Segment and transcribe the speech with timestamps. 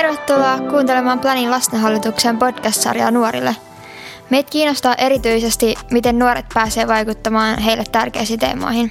[0.00, 3.56] Tervetuloa kuuntelemaan Planin lastenhallituksen podcast-sarjaa nuorille.
[4.30, 8.90] Meitä kiinnostaa erityisesti, miten nuoret pääsee vaikuttamaan heille tärkeisiin teemoihin.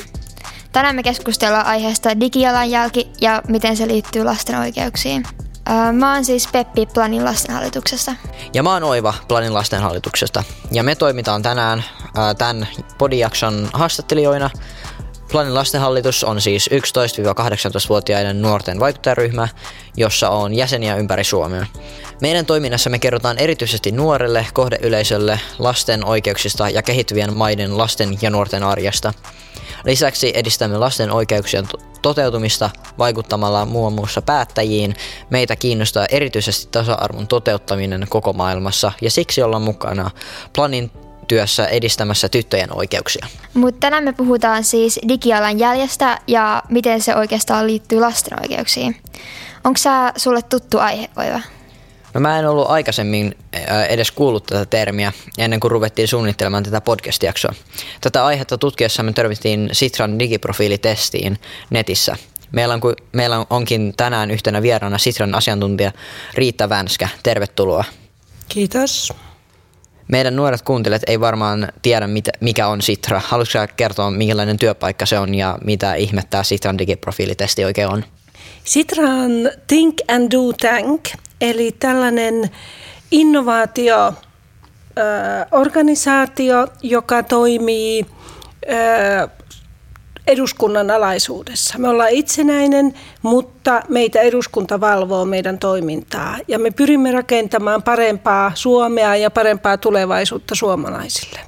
[0.72, 5.24] Tänään me keskustellaan aiheesta digijalanjälki ja miten se liittyy lasten oikeuksiin.
[5.94, 8.16] Mä oon siis Peppi Planin lastenhallituksesta.
[8.54, 10.44] Ja mä oon Oiva Planin lastenhallituksesta.
[10.72, 11.84] Ja me toimitaan tänään
[12.38, 14.50] tämän podijakson haastattelijoina
[15.32, 19.48] Planin lastenhallitus on siis 11-18-vuotiaiden nuorten vaikuttajaryhmä,
[19.98, 21.66] jossa on jäseniä ympäri Suomea.
[22.22, 28.64] Meidän toiminnassa me kerrotaan erityisesti nuorelle kohdeyleisölle lasten oikeuksista ja kehittyvien maiden lasten ja nuorten
[28.64, 29.14] arjesta.
[29.86, 31.68] Lisäksi edistämme lasten oikeuksien
[32.02, 34.96] toteutumista vaikuttamalla muun muassa päättäjiin.
[35.30, 40.12] Meitä kiinnostaa erityisesti tasa-arvon toteuttaminen koko maailmassa ja siksi ollaan mukana
[40.56, 40.92] Planin
[41.30, 43.28] työssä edistämässä tyttöjen oikeuksia.
[43.54, 48.96] Mutta tänään me puhutaan siis digialan jäljestä ja miten se oikeastaan liittyy lasten oikeuksiin.
[49.64, 51.42] Onko tämä sulle tuttu aihe, Oiva?
[52.14, 56.82] No mä en ollut aikaisemmin äh, edes kuullut tätä termiä ennen kuin ruvettiin suunnittelemaan tätä
[56.82, 57.54] podcast-jaksoa.
[58.02, 62.16] Tätä aihetta tutkiessa me törmättiin Sitran digiprofiilitestiin netissä.
[62.52, 62.82] Meillä, on,
[63.14, 65.92] meillä onkin tänään yhtenä vieraana Sitran asiantuntija
[66.34, 67.10] Riitta Vänskä.
[67.24, 67.84] Tervetuloa.
[68.50, 69.14] Kiitos.
[70.10, 72.08] Meidän nuoret kuuntelijat ei varmaan tiedä,
[72.40, 73.22] mikä on Sitra.
[73.26, 78.04] Haluatko kertoa, minkälainen työpaikka se on ja mitä ihmettää Sitran digiprofiilitesti oikein on?
[78.64, 79.32] Sitra on
[79.68, 81.02] Think and Do Tank,
[81.42, 82.50] eli tällainen
[83.12, 84.14] innovaatio
[85.52, 88.06] organisaatio, joka toimii
[90.30, 91.78] eduskunnan alaisuudessa.
[91.78, 99.16] Me ollaan itsenäinen, mutta meitä eduskunta valvoo meidän toimintaa ja me pyrimme rakentamaan parempaa Suomea
[99.16, 101.40] ja parempaa tulevaisuutta suomalaisille.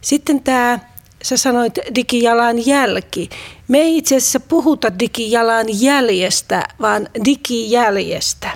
[0.00, 0.78] Sitten tämä,
[1.22, 3.30] sä sanoit digijalanjälki.
[3.68, 8.48] Me ei itse asiassa puhuta digijalanjäljestä, vaan digijäljestä.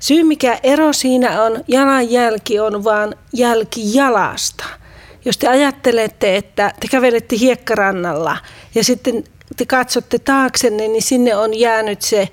[0.00, 4.64] Syy mikä ero siinä on, jalanjälki on vaan jälki jalasta–
[5.24, 8.36] jos te ajattelette, että te kävelette hiekkarannalla
[8.74, 9.24] ja sitten
[9.56, 12.28] te katsotte taaksenne, niin sinne on jäänyt se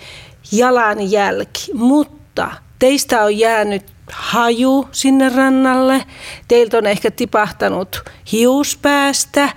[0.52, 6.04] jalanjälki, mutta teistä on jäänyt haju sinne rannalle,
[6.48, 9.50] teiltä on ehkä tipahtanut hius päästä,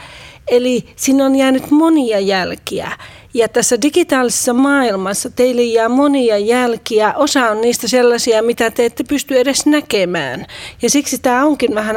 [0.49, 2.93] eli sinne on jäänyt monia jälkiä.
[3.35, 7.15] Ja tässä digitaalisessa maailmassa teille jää monia jälkiä.
[7.17, 10.47] Osa on niistä sellaisia, mitä te ette pysty edes näkemään.
[10.83, 11.97] Ja siksi tämä onkin vähän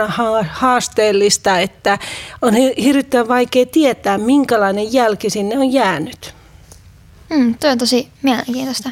[0.49, 1.97] haasteellista, että
[2.41, 6.33] on hirvittävän vaikea tietää, minkälainen jälki sinne on jäänyt.
[7.29, 8.89] Mm, tuo on tosi mielenkiintoista.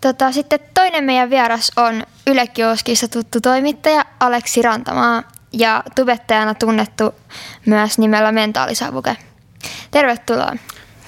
[0.00, 5.22] Tota, sitten toinen meidän vieras on Yle Kioskissa tuttu toimittaja Aleksi Rantamaa
[5.52, 7.14] ja tubettajana tunnettu
[7.66, 9.16] myös nimellä Mentaalisavuke.
[9.90, 10.52] Tervetuloa.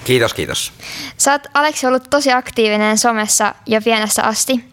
[0.03, 0.73] Kiitos, kiitos.
[1.17, 4.71] Sä oot Aleksi ollut tosi aktiivinen somessa jo pienestä asti.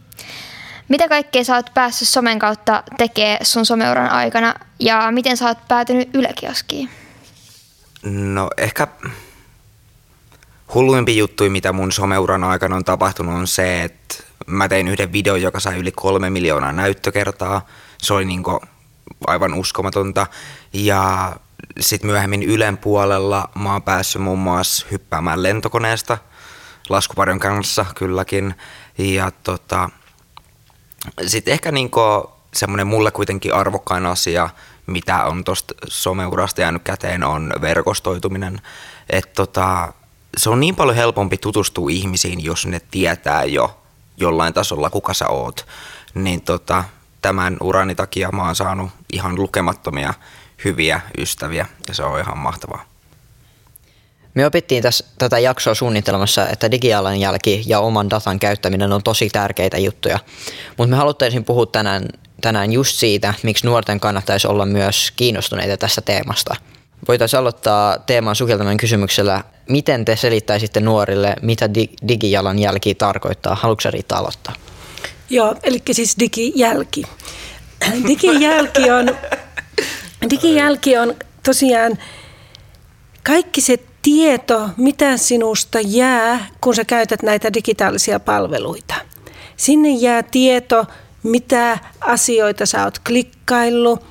[0.89, 5.69] Mitä kaikkea sä oot päässyt somen kautta tekee sun someuran aikana ja miten sä oot
[5.69, 6.91] päätynyt Ylekioskiin?
[8.03, 8.87] No ehkä
[10.75, 14.15] hulluimpi juttu, mitä mun someuran aikana on tapahtunut, on se, että
[14.47, 17.67] mä tein yhden videon, joka sai yli kolme miljoonaa näyttökertaa.
[17.99, 18.61] Se oli niinku
[19.27, 20.27] aivan uskomatonta.
[20.73, 21.33] Ja
[21.81, 26.19] sitten myöhemmin Ylen puolella mä oon päässyt muun muassa hyppäämään lentokoneesta
[26.89, 28.55] laskuparjon kanssa kylläkin.
[28.99, 29.91] Ja tota,
[31.27, 32.01] sitten ehkä niinku
[32.55, 34.49] semmoinen mulle kuitenkin arvokkain asia,
[34.87, 38.61] mitä on tuosta someurasta jäänyt käteen, on verkostoituminen.
[39.11, 39.93] Et tota,
[40.37, 43.81] se on niin paljon helpompi tutustua ihmisiin, jos ne tietää jo
[44.17, 45.67] jollain tasolla, kuka sä oot.
[46.15, 46.85] Niin tota,
[47.23, 50.15] tämän urani takia mä oon saanut ihan lukemattomia
[50.65, 52.85] hyviä ystäviä ja se on ihan mahtavaa.
[54.35, 59.79] Me opittiin tässä tätä jaksoa suunnittelemassa, että digijalanjälki ja oman datan käyttäminen on tosi tärkeitä
[59.79, 60.19] juttuja.
[60.77, 62.09] Mutta me haluttaisiin puhua tänään,
[62.41, 66.57] tänään just siitä, miksi nuorten kannattaisi olla myös kiinnostuneita tästä teemasta.
[67.09, 73.55] Voitaisiin aloittaa teeman sukeltaminen kysymyksellä, miten te selittäisitte nuorille, mitä di- digijalanjälki tarkoittaa?
[73.55, 74.55] Haluatko Riitta aloittaa?
[75.31, 77.03] Joo, eli siis digijälki.
[78.09, 79.11] Digijälki on
[80.31, 81.99] Digijälki on tosiaan
[83.23, 88.95] kaikki se tieto, mitä sinusta jää, kun sä käytät näitä digitaalisia palveluita.
[89.57, 90.87] Sinne jää tieto,
[91.23, 94.03] mitä asioita sä oot klikkaillut,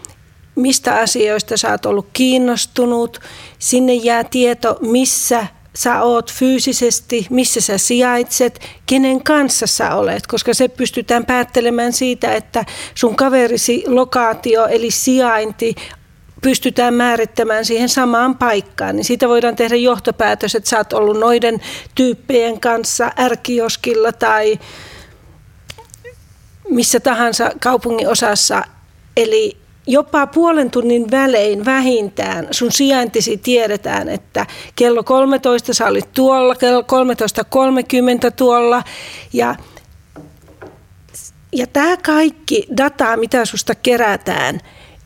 [0.56, 3.20] mistä asioista sä oot ollut kiinnostunut.
[3.60, 10.54] Sinne jää tieto, missä sä oot fyysisesti, missä sä sijaitset, kenen kanssa sä olet, koska
[10.54, 12.66] se pystytään päättelemään siitä, että
[12.96, 15.76] sun kaverisi lokaatio eli sijainti
[16.42, 21.62] pystytään määrittämään siihen samaan paikkaan, niin siitä voidaan tehdä johtopäätös, että sä oot ollut noiden
[21.96, 24.60] tyyppien kanssa ärkioskilla tai
[26.70, 28.64] missä tahansa kaupungin osassa.
[29.18, 29.58] Eli
[29.88, 34.46] jopa puolen tunnin välein vähintään sun sijaintisi tiedetään, että
[34.76, 36.88] kello 13 sä olit tuolla, kello 13.30
[38.36, 38.84] tuolla
[39.34, 39.56] ja
[41.52, 44.60] ja tämä kaikki dataa, mitä susta kerätään,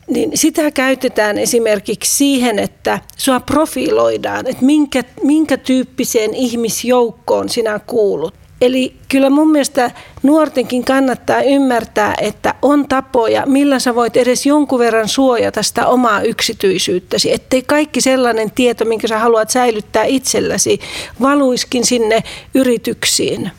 [0.08, 8.34] niin sitä käytetään esimerkiksi siihen, että sua profiloidaan, että minkä, minkä tyyppiseen ihmisjoukkoon sinä kuulut.
[8.60, 9.90] Eli kyllä mun mielestä
[10.22, 16.20] nuortenkin kannattaa ymmärtää, että on tapoja, millä sä voit edes jonkun verran suojata sitä omaa
[16.20, 20.80] yksityisyyttäsi, ettei kaikki sellainen tieto, minkä sä haluat säilyttää itselläsi,
[21.20, 22.22] valuiskin sinne
[22.54, 23.50] yrityksiin.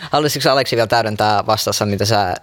[0.00, 2.34] Haluaisitko Aleksi vielä täydentää vastassa, mitä sä,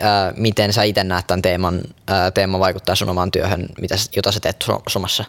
[0.00, 4.32] ää, miten sä itse näet tämän teeman, ää, teema vaikuttaa sun omaan työhön, mitä, jota
[4.32, 5.24] sä teet somassa?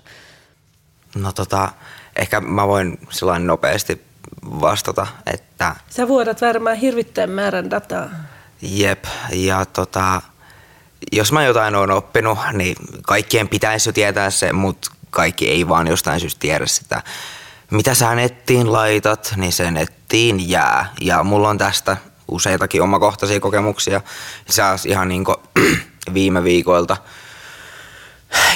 [1.16, 1.70] No tota,
[2.16, 4.06] ehkä mä voin sellainen nopeasti
[4.44, 5.76] vastata, että...
[5.90, 8.10] Sä vuodat varmaan hirvittäin määrän dataa.
[8.62, 9.04] Jep,
[9.34, 10.22] ja tota,
[11.12, 15.88] jos mä jotain oon oppinut, niin kaikkien pitäisi jo tietää se, mutta kaikki ei vaan
[15.88, 17.04] jostain syystä tiedä sitä.
[17.72, 20.94] Mitä sä nettiin laitat, niin se nettiin jää.
[21.02, 21.98] Ja mulla on tästä
[22.32, 24.02] useitakin omakohtaisia kokemuksia.
[24.50, 25.26] Se ihan niin
[26.14, 26.98] viime viikoilta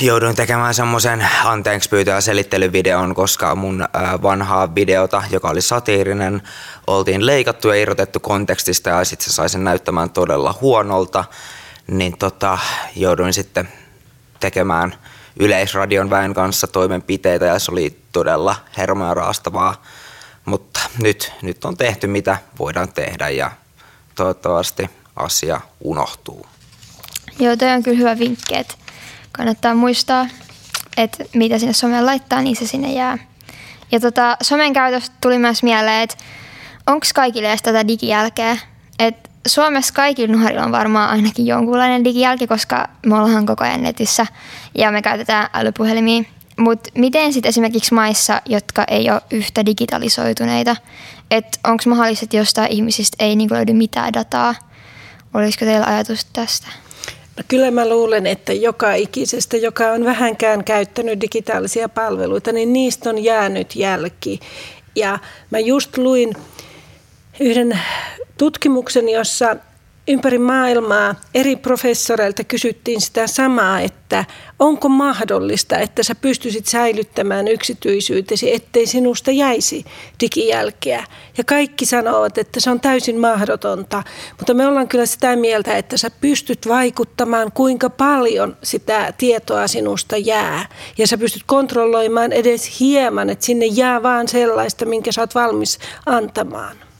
[0.01, 3.87] jouduin tekemään semmoisen anteeksi pyytää selittelyvideon, koska mun
[4.21, 6.41] vanhaa videota, joka oli satiirinen,
[6.87, 11.23] oltiin leikattu ja irrotettu kontekstista ja sitten se sai sen näyttämään todella huonolta.
[11.87, 12.57] Niin tota,
[12.95, 13.69] jouduin sitten
[14.39, 14.95] tekemään
[15.39, 19.81] Yleisradion väen kanssa toimenpiteitä ja se oli todella hermoa raastavaa.
[20.45, 23.51] Mutta nyt, nyt on tehty mitä voidaan tehdä ja
[24.15, 26.45] toivottavasti asia unohtuu.
[27.39, 28.75] Joo, toi on kyllä hyvä vinkki, että
[29.31, 30.27] kannattaa muistaa,
[30.97, 33.17] että mitä sinne someen laittaa, niin se sinne jää.
[33.91, 36.15] Ja tota, somen käytöstä tuli myös mieleen, että
[36.87, 38.57] onko kaikille edes tätä digijälkeä?
[38.99, 44.25] Et Suomessa kaikilla nuorilla on varmaan ainakin jonkunlainen digijälki, koska me ollaan koko ajan netissä
[44.77, 46.23] ja me käytetään älypuhelimia.
[46.57, 50.75] Mutta miten sitten esimerkiksi maissa, jotka ei ole yhtä digitalisoituneita,
[51.37, 54.55] että onko mahdollista, että jostain ihmisistä ei niin löydy mitään dataa?
[55.33, 56.67] Olisiko teillä ajatus tästä?
[57.37, 63.09] No kyllä mä luulen, että joka ikisestä, joka on vähänkään käyttänyt digitaalisia palveluita, niin niistä
[63.09, 64.39] on jäänyt jälki.
[64.95, 65.19] Ja
[65.51, 66.33] mä just luin
[67.39, 67.79] yhden
[68.37, 69.55] tutkimuksen, jossa
[70.07, 74.25] ympäri maailmaa eri professoreilta kysyttiin sitä samaa, että
[74.59, 79.85] onko mahdollista, että sä pystyisit säilyttämään yksityisyytesi, ettei sinusta jäisi
[80.19, 81.03] digijälkeä.
[81.37, 84.03] Ja kaikki sanovat, että se on täysin mahdotonta,
[84.37, 90.17] mutta me ollaan kyllä sitä mieltä, että sä pystyt vaikuttamaan, kuinka paljon sitä tietoa sinusta
[90.17, 90.65] jää.
[90.97, 95.79] Ja sä pystyt kontrolloimaan edes hieman, että sinne jää vaan sellaista, minkä sä oot valmis
[96.05, 96.92] antamaan.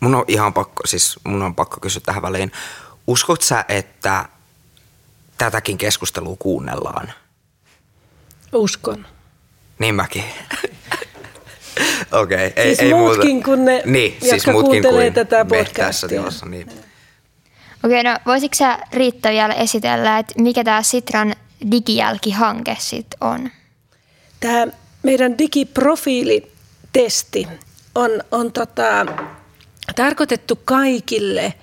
[0.00, 2.52] Mun on ihan pakko, siis mun on pakko kysyä tähän väliin.
[3.06, 4.24] Uskot sä, että
[5.38, 7.12] tätäkin keskustelua kuunnellaan?
[8.52, 9.06] Uskon.
[9.78, 10.24] Niin mäkin.
[12.12, 13.44] Okei, okay, siis ei, ei muutkin muuta.
[13.44, 15.86] kuin ne, niin, jotka siis muutkin kuin tätä me podcastia.
[15.86, 16.70] tässä tilassa, niin.
[17.84, 21.34] Okei, no voisitko sä Riitta vielä esitellä, että mikä tämä Sitran
[21.70, 23.50] digijälkihanke sitten on?
[24.40, 24.66] Tämä
[25.02, 27.48] meidän digiprofiilitesti
[27.94, 29.06] on, on tota,
[29.96, 31.54] tarkoitettu kaikille,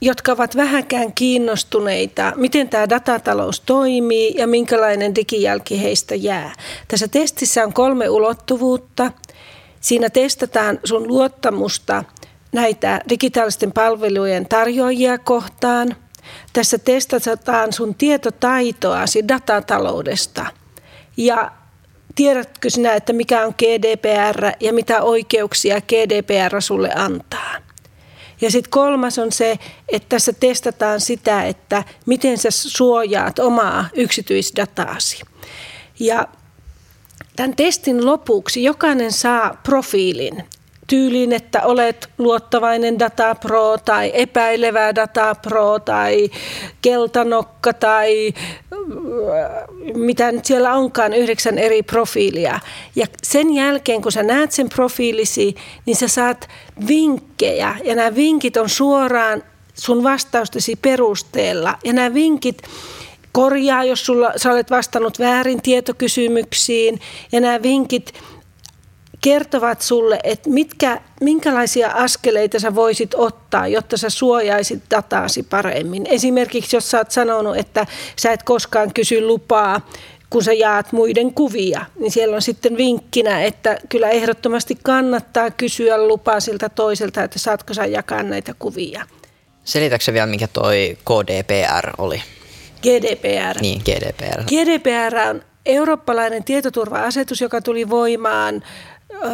[0.00, 6.52] jotka ovat vähänkään kiinnostuneita, miten tämä datatalous toimii ja minkälainen digijälki heistä jää.
[6.88, 9.12] Tässä testissä on kolme ulottuvuutta.
[9.80, 12.04] Siinä testataan sun luottamusta
[12.52, 15.96] näitä digitaalisten palvelujen tarjoajia kohtaan.
[16.52, 20.46] Tässä testataan sun tietotaitoasi datataloudesta
[21.16, 21.52] ja
[22.16, 27.54] tiedätkö sinä, että mikä on GDPR ja mitä oikeuksia GDPR sulle antaa?
[28.40, 29.58] Ja sitten kolmas on se,
[29.88, 35.22] että tässä testataan sitä, että miten sä suojaat omaa yksityisdataasi.
[36.00, 36.28] Ja
[37.36, 40.44] tämän testin lopuksi jokainen saa profiilin
[40.86, 46.30] tyyliin, että olet luottavainen datapro tai epäilevä datapro tai
[46.82, 48.34] keltanokka tai
[49.94, 52.60] mitä nyt siellä onkaan, yhdeksän eri profiilia.
[52.96, 55.56] Ja sen jälkeen, kun sä näet sen profiilisi,
[55.86, 56.48] niin sä saat
[56.88, 59.42] vinkkejä ja nämä vinkit on suoraan
[59.74, 61.78] sun vastaustesi perusteella.
[61.84, 62.62] Ja nämä vinkit
[63.32, 67.00] korjaa, jos sulla, sä olet vastannut väärin tietokysymyksiin
[67.32, 68.12] ja nämä vinkit
[69.20, 76.06] kertovat sulle, että mitkä, minkälaisia askeleita sä voisit ottaa, jotta sä suojaisit dataasi paremmin.
[76.06, 79.80] Esimerkiksi jos sä oot sanonut, että sä et koskaan kysy lupaa,
[80.30, 86.06] kun sä jaat muiden kuvia, niin siellä on sitten vinkkinä, että kyllä ehdottomasti kannattaa kysyä
[86.06, 89.06] lupaa siltä toiselta, että saatko sä jakaa näitä kuvia.
[89.64, 92.22] Selitätkö vielä, mikä toi KDPR oli?
[92.82, 93.60] GDPR.
[93.60, 94.42] Niin, GDPR.
[94.42, 98.62] GDPR on eurooppalainen tietoturva-asetus, joka tuli voimaan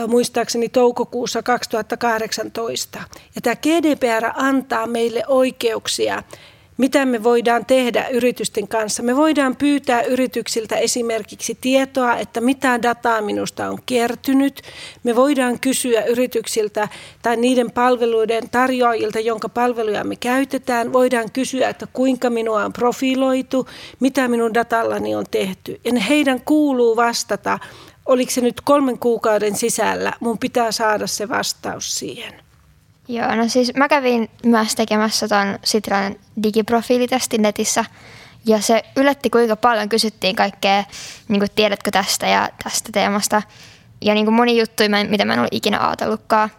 [0.09, 3.03] muistaakseni toukokuussa 2018.
[3.35, 6.23] Ja tämä GDPR antaa meille oikeuksia
[6.83, 9.03] mitä me voidaan tehdä yritysten kanssa.
[9.03, 14.63] Me voidaan pyytää yrityksiltä esimerkiksi tietoa, että mitä dataa minusta on kertynyt.
[15.05, 16.89] Me voidaan kysyä yrityksiltä
[17.23, 20.93] tai niiden palveluiden tarjoajilta, jonka palveluja me käytetään.
[20.93, 23.69] Voidaan kysyä, että kuinka minua on profiloitu,
[24.01, 25.81] mitä minun datallani on tehty.
[25.85, 27.59] Ja heidän kuuluu vastata,
[28.07, 32.43] oliko se nyt kolmen kuukauden sisällä, mun pitää saada se vastaus siihen.
[33.09, 37.85] Joo, no siis mä kävin myös tekemässä ton Sitran digiprofiilitestin netissä
[38.47, 40.85] ja se yllätti kuinka paljon kysyttiin kaikkea,
[41.29, 43.43] niin kuin tiedätkö tästä ja tästä teemasta.
[44.01, 46.51] Ja niin kuin moni juttu, mitä mä en ollut ikinä ajatellutkaan.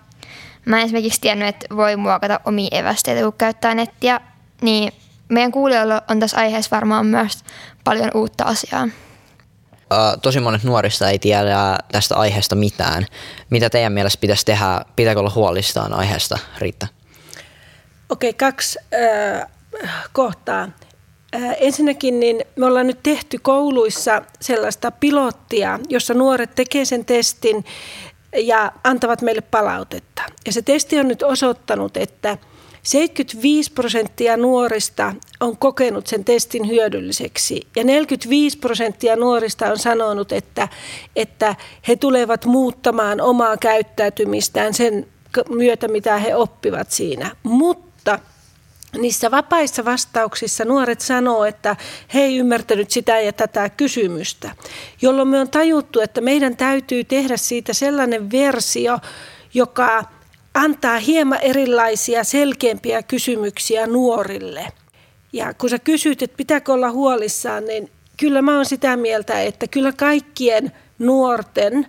[0.66, 4.22] Mä en esimerkiksi tiennyt, että voi muokata omia evästeitä, kun käyttää nettiä.
[4.62, 4.94] Niin
[5.30, 7.44] meidän kuulijoilla on tässä aiheessa varmaan myös
[7.84, 8.88] paljon uutta asiaa
[10.22, 13.06] tosi monet nuorista ei tiedä tästä aiheesta mitään.
[13.50, 14.86] Mitä teidän mielestä pitäisi tehdä?
[14.96, 16.88] Pitääkö olla huolistaan aiheesta, Riitta?
[18.10, 19.48] Okei, okay, kaksi äh,
[20.14, 20.70] kohtaa.
[21.36, 27.66] Äh, ensinnäkin niin me ollaan nyt tehty kouluissa sellaista pilottia, jossa nuoret tekee sen testin
[28.38, 30.22] ja antavat meille palautetta.
[30.46, 32.38] Ja se testi on nyt osoittanut, että–
[32.84, 40.68] 75 prosenttia nuorista on kokenut sen testin hyödylliseksi ja 45 prosenttia nuorista on sanonut, että,
[41.16, 41.56] että
[41.88, 45.08] he tulevat muuttamaan omaa käyttäytymistään sen
[45.50, 47.36] myötä, mitä he oppivat siinä.
[47.44, 48.20] Mutta
[48.98, 51.76] niissä vapaissa vastauksissa nuoret sanoo, että
[52.14, 54.56] he ei ymmärtänyt sitä ja tätä kysymystä,
[55.02, 59.00] jolloin me on tajuttu, että meidän täytyy tehdä siitä sellainen versio,
[59.54, 60.04] joka
[60.54, 64.68] antaa hieman erilaisia selkeämpiä kysymyksiä nuorille.
[65.34, 69.68] Ja kun sä kysyt, että pitääkö olla huolissaan, niin kyllä mä oon sitä mieltä, että
[69.68, 71.88] kyllä kaikkien nuorten,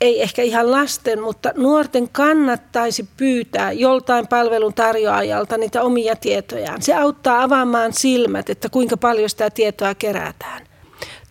[0.00, 6.82] ei ehkä ihan lasten, mutta nuorten kannattaisi pyytää joltain palvelun tarjoajalta niitä omia tietojaan.
[6.82, 10.66] Se auttaa avaamaan silmät, että kuinka paljon sitä tietoa kerätään.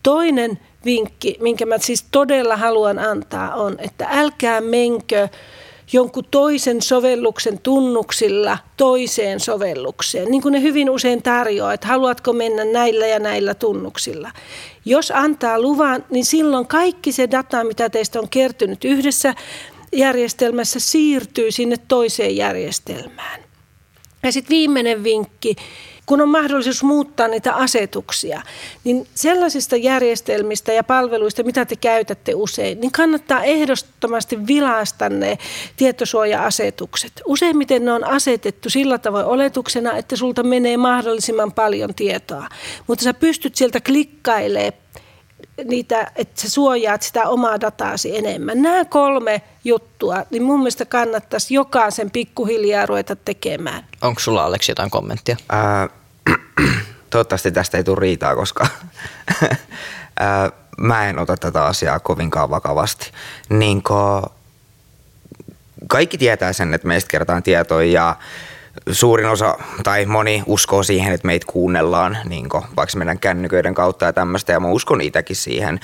[0.02, 5.28] Toinen vinkki, minkä mä siis todella haluan antaa, on, että älkää menkö
[5.92, 12.64] jonkun toisen sovelluksen tunnuksilla toiseen sovellukseen, niin kuin ne hyvin usein tarjoaa, että haluatko mennä
[12.64, 14.30] näillä ja näillä tunnuksilla.
[14.84, 19.34] Jos antaa luvan, niin silloin kaikki se data, mitä teistä on kertynyt yhdessä
[19.92, 23.40] järjestelmässä, siirtyy sinne toiseen järjestelmään.
[24.22, 25.56] Ja sitten viimeinen vinkki,
[26.10, 28.42] kun on mahdollisuus muuttaa niitä asetuksia,
[28.84, 35.38] niin sellaisista järjestelmistä ja palveluista, mitä te käytätte usein, niin kannattaa ehdottomasti vilaasta ne
[35.76, 37.12] tietosuoja-asetukset.
[37.24, 42.48] Useimmiten ne on asetettu sillä tavoin oletuksena, että sulta menee mahdollisimman paljon tietoa,
[42.86, 44.72] mutta sä pystyt sieltä klikkailemaan
[45.64, 48.62] niitä, että sä suojaat sitä omaa dataasi enemmän.
[48.62, 53.84] Nämä kolme juttua, niin mun mielestä kannattaisi jokaisen pikkuhiljaa ruveta tekemään.
[54.02, 55.36] Onko sulla Aleksi jotain kommenttia?
[55.48, 55.88] Ää,
[57.10, 58.66] toivottavasti tästä ei tule riitaa, koska
[60.80, 63.10] mä en ota tätä asiaa kovinkaan vakavasti.
[63.48, 63.82] Niin
[65.88, 68.16] kaikki tietää sen, että meistä kertaan tietoja ja
[68.92, 74.04] suurin osa tai moni uskoo siihen, että meitä kuunnellaan niin kuin, vaikka meidän kännyköiden kautta
[74.04, 75.80] ja tämmöistä ja mä uskon itsekin siihen.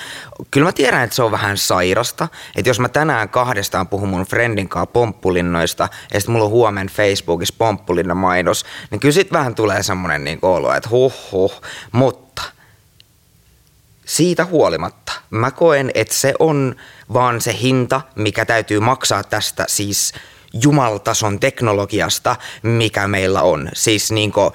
[0.51, 4.25] Kyllä mä tiedän, että se on vähän sairasta, että jos mä tänään kahdestaan puhun mun
[4.25, 9.55] friendin kanssa pomppulinnoista ja sitten mulla on huomenna Facebookissa pomppulinna mainos, niin kyllä sit vähän
[9.55, 11.61] tulee semmoinen niin olo, että huh huh,
[11.91, 12.41] mutta
[14.05, 16.75] siitä huolimatta mä koen, että se on
[17.13, 20.13] vaan se hinta, mikä täytyy maksaa tästä siis–
[20.63, 23.69] jumaltason teknologiasta, mikä meillä on.
[23.73, 24.51] Siis niin kuin,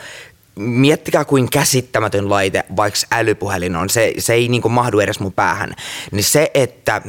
[0.56, 5.32] miettikää kuin käsittämätön laite, vaikka älypuhelin on, se, se ei niin kuin mahdu edes mun
[5.32, 5.74] päähän.
[6.10, 7.02] Niin se, että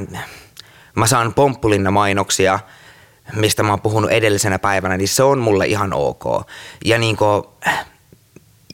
[0.96, 2.60] mä saan pomppulinna mainoksia,
[3.36, 6.24] mistä mä oon puhunut edellisenä päivänä, niin se on mulle ihan ok.
[6.86, 7.44] Ja niin kuin,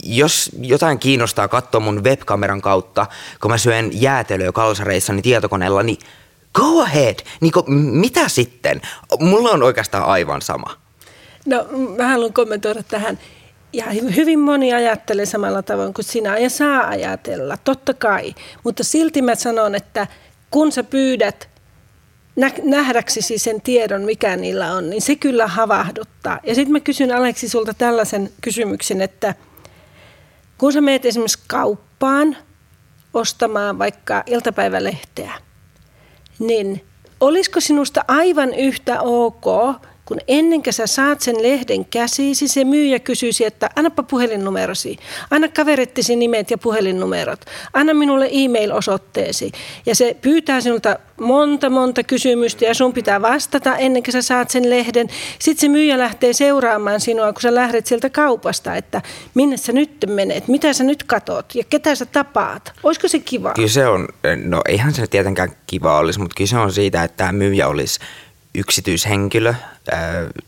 [0.04, 3.06] jos jotain kiinnostaa katsoa mun webkameran kautta,
[3.42, 5.98] kun mä syön jäätelöä kalsareissani tietokoneella, niin
[6.54, 7.16] go ahead.
[7.42, 8.82] Niin kuin, mitä sitten?
[9.20, 10.78] Mulla on oikeastaan aivan sama.
[11.46, 13.20] No mä haluan kommentoida tähän.
[13.74, 18.36] Ja hyvin moni ajattelee samalla tavoin kuin sinä ja saa ajatella, totta kai.
[18.64, 20.08] Mutta silti mä sanon, että
[20.52, 21.50] kun sä pyydät
[22.64, 26.40] nähdäksesi sen tiedon, mikä niillä on, niin se kyllä havahduttaa.
[26.44, 29.36] Ja sitten mä kysyn Aleksi sulta tällaisen kysymyksen, että
[30.58, 32.38] kun sä meet esimerkiksi kauppaan
[33.14, 35.32] ostamaan vaikka iltapäivälehteä–
[36.40, 36.82] niin
[37.20, 39.46] olisiko sinusta aivan yhtä ok
[40.10, 44.98] kun ennen kuin sä saat sen lehden käsiisi, se myyjä kysyisi, että annapa puhelinnumerosi,
[45.32, 49.52] anna kaverettisi nimet ja puhelinnumerot, anna minulle e-mail-osoitteesi.
[49.86, 54.50] Ja se pyytää sinulta monta, monta kysymystä ja sun pitää vastata ennen kuin sä saat
[54.50, 55.08] sen lehden.
[55.40, 59.02] Sitten se myyjä lähtee seuraamaan sinua, kun sä lähdet sieltä kaupasta, että
[59.34, 62.74] minne sä nyt menet, mitä sä nyt katot ja ketä sä tapaat.
[62.84, 63.54] Olisiko se kiva?
[63.54, 64.08] Kyllä se on,
[64.44, 68.00] no eihän se tietenkään kiva olisi, mutta kyllä se on siitä, että tämä myyjä olisi
[68.56, 69.54] yksityishenkilö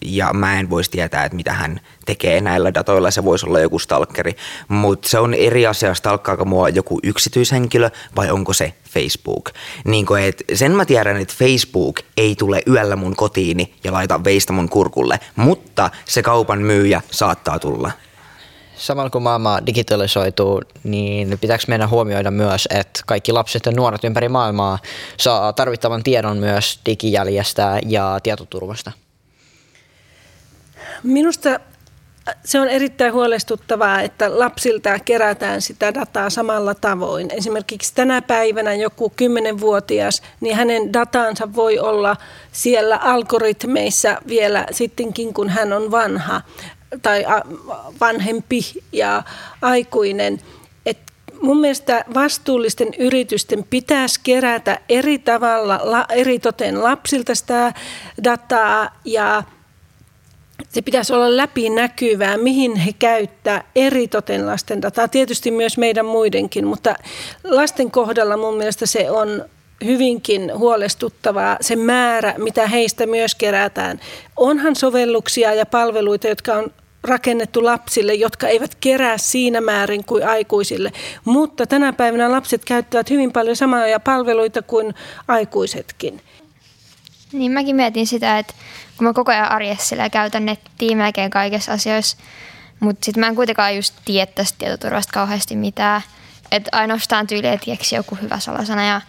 [0.01, 3.12] ja mä en voisi tietää, että mitä hän tekee näillä datoilla.
[3.12, 4.36] Se voisi olla joku stalkeri,
[4.67, 9.50] mutta se on eri asia, stalkkaako mua joku yksityishenkilö vai onko se Facebook.
[9.86, 14.24] Niin kuin, et sen mä tiedän, että Facebook ei tule yöllä mun kotiini ja laita
[14.24, 17.91] veistä mun kurkulle, mutta se kaupan myyjä saattaa tulla
[18.82, 24.30] samalla kun maailma digitalisoituu, niin pitääkö meidän huomioida myös, että kaikki lapset ja nuoret ympäri
[24.30, 24.80] maailmaa
[25.18, 28.92] saa tarvittavan tiedon myös digijäljestä ja tietoturvasta?
[31.04, 31.60] Minusta
[32.46, 37.32] se on erittäin huolestuttavaa, että lapsilta kerätään sitä dataa samalla tavoin.
[37.32, 42.16] Esimerkiksi tänä päivänä joku 10-vuotias, niin hänen datansa voi olla
[42.52, 46.42] siellä algoritmeissa vielä sittenkin, kun hän on vanha
[47.01, 47.25] tai
[48.00, 49.24] vanhempi ja
[49.62, 50.41] aikuinen.
[50.86, 50.98] Et
[51.41, 57.74] mun mielestä vastuullisten yritysten pitäisi kerätä eri tavalla, eri toten lapsilta sitä
[58.24, 59.43] dataa ja
[60.69, 65.07] se pitäisi olla läpinäkyvää, mihin he käyttää eri toten lasten dataa.
[65.07, 66.95] Tietysti myös meidän muidenkin, mutta
[67.43, 69.45] lasten kohdalla mun mielestä se on
[69.86, 74.00] hyvinkin huolestuttavaa se määrä, mitä heistä myös kerätään.
[74.38, 76.71] Onhan sovelluksia ja palveluita, jotka on
[77.03, 80.91] rakennettu lapsille, jotka eivät kerää siinä määrin kuin aikuisille.
[81.25, 84.96] Mutta tänä päivänä lapset käyttävät hyvin paljon samoja palveluita kuin
[85.27, 86.22] aikuisetkin.
[87.34, 88.53] Niin mäkin mietin sitä, että
[88.98, 92.17] kun mä koko ajan arjessa käytän nettiä melkein kaikissa asioissa,
[92.80, 96.02] mutta sitten mä en kuitenkaan just tiedä tästä tietoturvasta kauheasti mitään.
[96.52, 99.02] Että ainoastaan tyyliä keksi joku hyvä salasana ja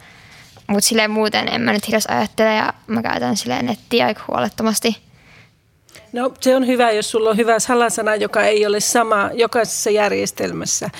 [0.66, 5.11] mutta silleen muuten en mä nyt hirveästi ajattele ja mä käytän silleen nettiä aika huolettomasti.
[6.12, 10.90] No se on hyvä, jos sulla on hyvä salasana, joka ei ole sama jokaisessa järjestelmässä.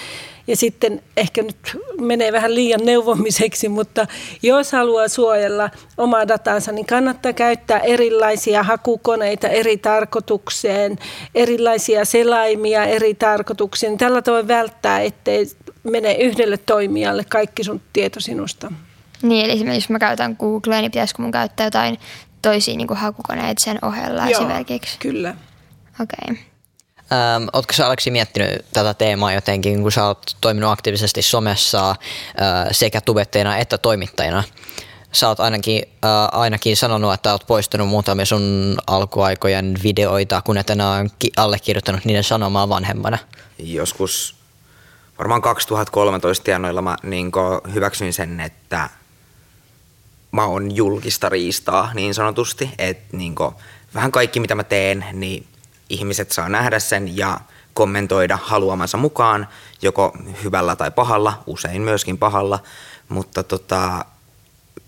[0.47, 4.07] Ja sitten ehkä nyt menee vähän liian neuvomiseksi, mutta
[4.43, 10.99] jos haluaa suojella omaa datansa, niin kannattaa käyttää erilaisia hakukoneita eri tarkoitukseen,
[11.35, 13.99] erilaisia selaimia eri tarkoituksiin.
[13.99, 15.47] Tällä tavoin välttää, ettei
[15.83, 18.73] mene yhdelle toimijalle kaikki sun tieto sinusta.
[19.23, 21.99] Niin, eli esimerkiksi jos mä käytän Googlea, niin pitäisikö mun käyttää jotain
[22.43, 24.99] toisia niin hakukoneita sen ohella Joo, esimerkiksi?
[24.99, 25.35] kyllä.
[26.01, 26.17] Okei.
[26.31, 26.53] Okay.
[27.13, 31.97] Ähm, oletko sä Aleksi miettinyt tätä teemaa jotenkin, kun sä oot toiminut aktiivisesti somessa äh,
[32.71, 34.45] sekä tubettajana että toimittajana?
[35.13, 40.71] Sä oot ainakin, äh, ainakin sanonut, että oot poistanut muutamia sun alkuaikojen videoita, kun et
[40.71, 41.05] enää
[41.37, 43.19] allekirjoittanut niiden sanomaa vanhemmana.
[43.59, 44.37] Joskus
[45.19, 47.33] varmaan 2013 tienoilla mä niin
[47.75, 48.91] hyväksyin sen, että
[50.33, 53.35] mä oon julkista riistaa niin sanotusti, että niin
[53.95, 55.47] vähän kaikki mitä mä teen, niin
[55.89, 57.41] ihmiset saa nähdä sen ja
[57.75, 59.49] kommentoida haluamansa mukaan,
[59.83, 62.59] joko hyvällä tai pahalla, usein myöskin pahalla,
[63.09, 64.05] mutta tota,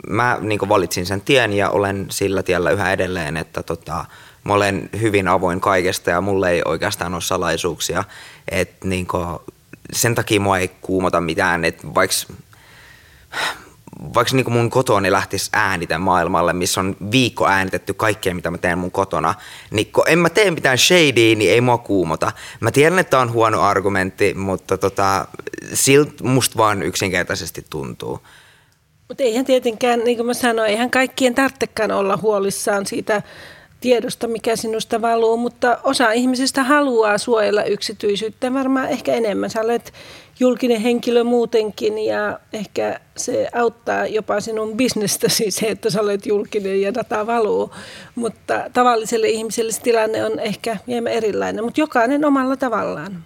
[0.08, 4.04] mä niin valitsin sen tien ja olen sillä tiellä yhä edelleen, että tota,
[4.44, 8.04] mä olen hyvin avoin kaikesta ja mulle ei oikeastaan ole salaisuuksia,
[8.50, 9.06] että niin
[9.92, 12.16] sen takia mua ei kuumota mitään, että vaikka
[14.14, 18.78] vaikka niin mun kotoni lähtisi äänitä maailmalle, missä on viikko äänitetty kaikkea, mitä mä teen
[18.78, 19.34] mun kotona,
[19.70, 22.32] niin kun en mä tee mitään shadya, niin ei mua kuumota.
[22.60, 25.26] Mä tiedän, että on huono argumentti, mutta tota,
[25.74, 28.20] siltä musta vaan yksinkertaisesti tuntuu.
[29.08, 33.22] Mutta eihän tietenkään, niin kuin mä sanoin, eihän kaikkien tarvitsekaan olla huolissaan siitä
[33.84, 39.50] tiedosta, mikä sinusta valuu, mutta osa ihmisistä haluaa suojella yksityisyyttä varmaan ehkä enemmän.
[39.50, 39.92] Sä olet
[40.40, 46.80] julkinen henkilö muutenkin ja ehkä se auttaa jopa sinun bisnestäsi se, että sä olet julkinen
[46.80, 47.74] ja data valuu.
[48.14, 53.24] Mutta tavalliselle ihmiselle se tilanne on ehkä hieman erilainen, mutta jokainen omalla tavallaan.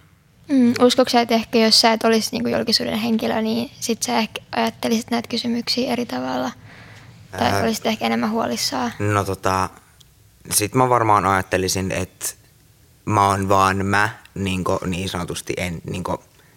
[0.48, 4.18] Mm, uskotko sä, että ehkä jos sä et olisi niin julkisuuden henkilö, niin sit sä
[4.18, 6.50] ehkä ajattelisit näitä kysymyksiä eri tavalla?
[7.38, 8.92] Tai olisit ehkä enemmän huolissaan?
[8.98, 9.68] No tota,
[10.50, 12.26] sit mä varmaan ajattelisin, että
[13.04, 16.04] mä oon vaan mä, niin, niin sanotusti en, niin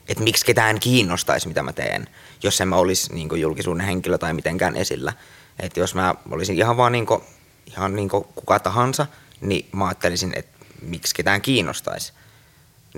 [0.07, 2.07] että miksi ketään kiinnostaisi, mitä mä teen,
[2.43, 5.13] jos en mä olisi niin julkisuuden henkilö tai mitenkään esillä.
[5.59, 7.21] Että jos mä olisin ihan vaan niin kuin,
[7.67, 9.07] ihan niin kuin kuka tahansa,
[9.41, 12.13] niin mä ajattelisin, että miksi ketään kiinnostaisi.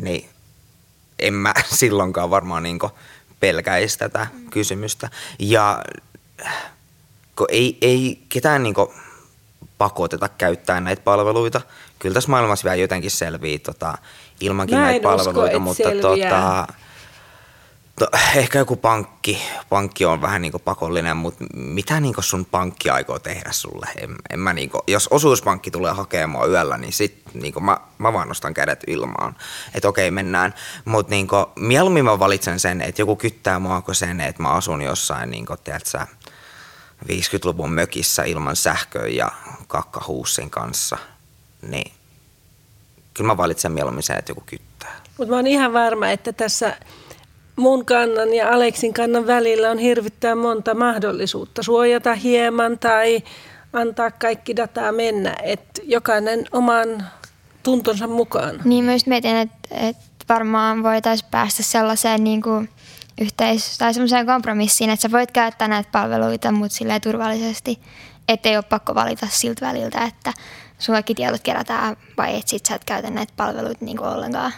[0.01, 0.29] Niin
[1.19, 2.79] en mä silloinkaan varmaan niin
[3.39, 5.09] pelkäisi tätä kysymystä.
[5.39, 5.83] Ja
[7.35, 8.75] kun ei, ei ketään niin
[9.83, 11.61] pakoteta käyttää näitä palveluita.
[11.99, 13.97] Kyllä tässä maailmassa vielä jotenkin selvii tota,
[14.39, 16.67] ilmankin Mä näitä usko, palveluita, et mutta tota,
[17.99, 23.19] to, ehkä joku pankki, pankki on vähän niin pakollinen, mutta mitä niin sun pankki aikoo
[23.19, 23.87] tehdä sulle?
[23.97, 28.13] En, en mä niin kuin, jos osuuspankki tulee hakemaan yöllä, niin sit niin mä, mä
[28.13, 29.35] vaan nostan kädet ilmaan,
[29.73, 30.53] että okei mennään.
[30.85, 34.81] Mutta niin mieluummin mä valitsen sen, että joku kyttää mua kuin sen, että mä asun
[34.81, 35.99] jossain niin kuin, tiedätkö,
[37.03, 39.31] 50-luvun mökissä ilman sähköä ja
[39.67, 40.97] kakkahuussin kanssa,
[41.61, 41.91] niin
[43.13, 45.01] kyllä mä valitsen mieluummin sen, että joku kyttää.
[45.17, 46.77] Mutta mä oon ihan varma, että tässä
[47.55, 53.23] mun kannan ja Aleksin kannan välillä on hirvittävän monta mahdollisuutta suojata hieman tai
[53.73, 57.07] antaa kaikki dataa mennä, että jokainen oman
[57.63, 58.61] tuntonsa mukaan.
[58.65, 62.69] Niin myös mietin, että, että varmaan voitaisiin päästä sellaiseen niin kuin
[63.21, 67.79] yhteis- tai semmoiseen kompromissiin, että sä voit käyttää näitä palveluita, mutta silleen turvallisesti,
[68.27, 70.33] ettei ole pakko valita siltä väliltä, että
[70.79, 74.53] sun kaikki tiedot kerätään vai et sit sä et käytä näitä palveluita niin kuin ollenkaan.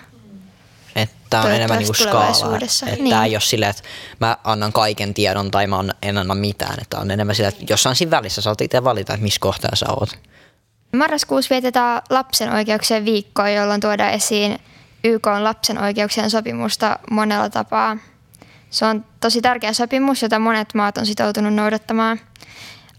[0.96, 2.14] Että on enemmän niinku skaalaa.
[2.14, 3.04] tulevaisuudessa, Että niin.
[3.04, 3.24] niin.
[3.24, 3.84] ei ole silleen, että
[4.20, 6.76] mä annan kaiken tiedon tai mä en anna mitään.
[6.82, 9.86] Että on enemmän silleen, että jossain siinä välissä saat itse valita, että missä kohtaa sä
[9.90, 10.20] oot.
[10.94, 14.60] Marraskuussa vietetään lapsen oikeuksien viikkoa, jolloin tuodaan esiin
[15.04, 17.98] YK on lapsen oikeuksien sopimusta monella tapaa.
[18.76, 22.20] Se on tosi tärkeä sopimus, jota monet maat on sitoutunut noudattamaan.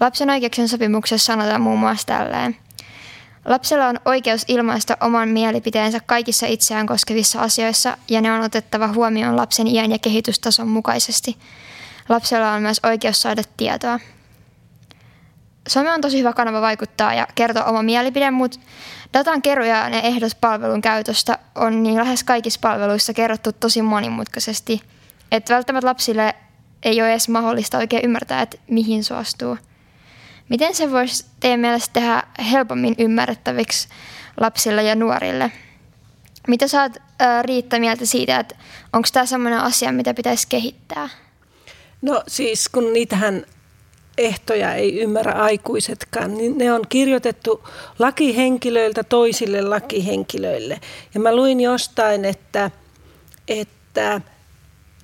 [0.01, 2.57] Lapsen oikeuksien sopimuksessa sanotaan muun muassa tälleen.
[3.45, 9.37] Lapsella on oikeus ilmaista oman mielipiteensä kaikissa itseään koskevissa asioissa ja ne on otettava huomioon
[9.37, 11.37] lapsen iän ja kehitystason mukaisesti.
[12.09, 14.01] Lapsella on myös oikeus saada tietoa.
[15.69, 18.59] Some on tosi hyvä kanava vaikuttaa ja kertoa oma mielipide, mutta
[19.13, 24.81] datan keruu ja ne ehdot palvelun käytöstä on niin lähes kaikissa palveluissa kerrottu tosi monimutkaisesti,
[25.33, 26.35] että välttämättä lapsille
[26.83, 29.59] ei ole edes mahdollista oikein ymmärtää, että mihin suostuu.
[30.49, 33.89] Miten se voisi teidän mielestä tehdä helpommin ymmärrettäviksi
[34.41, 35.53] lapsille ja nuorille?
[36.49, 36.93] Mitä sä oot
[37.43, 38.57] Riitta mieltä siitä, että
[38.93, 41.09] onko tämä sellainen asia, mitä pitäisi kehittää?
[42.03, 43.45] No siis kun niitähän
[44.19, 50.81] ehtoja ei ymmärrä aikuisetkaan, niin ne on kirjoitettu lakihenkilöiltä toisille lakihenkilöille.
[51.15, 52.71] Ja mä luin jostain, että,
[53.49, 54.21] että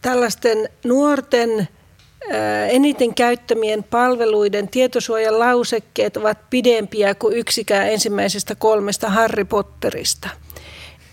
[0.02, 1.68] tällaisten nuorten
[2.30, 10.28] ää, eniten käyttämien palveluiden tietosuojan lausekkeet ovat pidempiä kuin yksikään ensimmäisestä kolmesta Harry Potterista.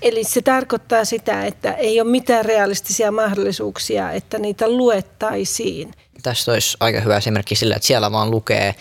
[0.02, 5.92] Eli se tarkoittaa sitä, että ei ole mitään realistisia mahdollisuuksia, että niitä luettaisiin.
[6.24, 8.76] Tästä olisi aika hyvä esimerkki sillä, että siellä vaan lukee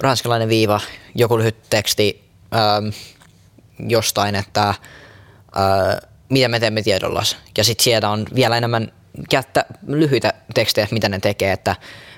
[0.00, 0.80] ranskalainen viiva,
[1.14, 2.88] joku lyhyt teksti ähm,
[3.88, 4.76] jostain, että äh,
[6.28, 7.36] mitä me teemme tiedollas.
[7.58, 8.92] Ja sitten siellä on vielä enemmän
[9.30, 11.76] kättä, lyhyitä tekstejä, mitä ne tekee, että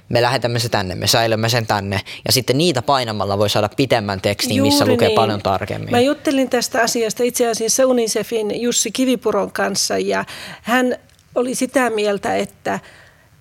[0.09, 2.01] me lähetämme se tänne, me säilymme sen tänne.
[2.27, 5.17] Ja sitten niitä painamalla voi saada pitemmän tekstin, missä Juuri lukee niin.
[5.17, 5.91] paljon tarkemmin.
[5.91, 10.25] Mä juttelin tästä asiasta itse asiassa Unicefin Jussi Kivipuron kanssa ja
[10.63, 10.97] hän
[11.35, 12.81] oli sitä mieltä, että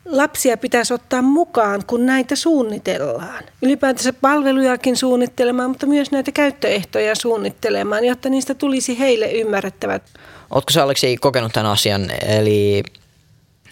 [0.05, 3.43] lapsia pitäisi ottaa mukaan, kun näitä suunnitellaan.
[3.61, 10.03] Ylipäätänsä palvelujakin suunnittelemaan, mutta myös näitä käyttöehtoja suunnittelemaan, jotta niistä tulisi heille ymmärrettävät.
[10.49, 12.83] Oletko sä Aleksi kokenut tämän asian, eli